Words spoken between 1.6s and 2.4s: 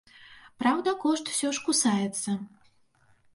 кусаецца.